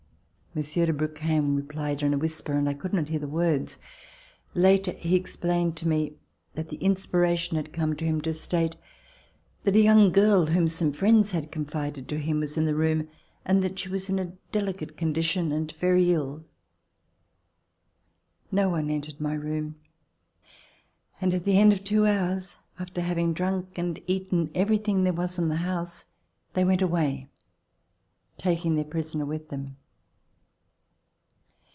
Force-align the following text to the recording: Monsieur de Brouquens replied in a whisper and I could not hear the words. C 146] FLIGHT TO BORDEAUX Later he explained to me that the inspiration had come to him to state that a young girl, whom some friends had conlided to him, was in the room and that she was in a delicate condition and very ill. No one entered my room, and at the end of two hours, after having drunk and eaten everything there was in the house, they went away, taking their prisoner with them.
Monsieur 0.53 0.85
de 0.85 0.91
Brouquens 0.91 1.55
replied 1.55 2.03
in 2.03 2.13
a 2.13 2.17
whisper 2.17 2.51
and 2.57 2.67
I 2.67 2.73
could 2.73 2.91
not 2.91 3.07
hear 3.07 3.19
the 3.19 3.25
words. 3.25 3.75
C 3.77 3.79
146] 4.55 4.55
FLIGHT 4.59 4.65
TO 4.67 4.75
BORDEAUX 4.75 5.05
Later 5.05 5.07
he 5.07 5.15
explained 5.15 5.77
to 5.77 5.87
me 5.87 6.17
that 6.55 6.67
the 6.67 6.85
inspiration 6.85 7.55
had 7.55 7.71
come 7.71 7.95
to 7.95 8.03
him 8.03 8.19
to 8.19 8.33
state 8.33 8.75
that 9.63 9.77
a 9.77 9.81
young 9.81 10.11
girl, 10.11 10.47
whom 10.47 10.67
some 10.67 10.91
friends 10.91 11.31
had 11.31 11.53
conlided 11.53 12.09
to 12.09 12.17
him, 12.19 12.41
was 12.41 12.57
in 12.57 12.65
the 12.65 12.75
room 12.75 13.07
and 13.45 13.63
that 13.63 13.79
she 13.79 13.87
was 13.87 14.09
in 14.09 14.19
a 14.19 14.33
delicate 14.51 14.97
condition 14.97 15.53
and 15.53 15.71
very 15.71 16.11
ill. 16.11 16.43
No 18.51 18.67
one 18.71 18.89
entered 18.89 19.21
my 19.21 19.35
room, 19.35 19.75
and 21.21 21.33
at 21.33 21.45
the 21.45 21.57
end 21.59 21.71
of 21.71 21.85
two 21.85 22.05
hours, 22.05 22.57
after 22.77 22.99
having 22.99 23.31
drunk 23.31 23.77
and 23.77 24.01
eaten 24.05 24.51
everything 24.53 25.05
there 25.05 25.13
was 25.13 25.39
in 25.39 25.47
the 25.47 25.55
house, 25.63 26.07
they 26.55 26.65
went 26.65 26.81
away, 26.81 27.29
taking 28.37 28.75
their 28.75 28.83
prisoner 28.83 29.25
with 29.25 29.47
them. 29.47 29.77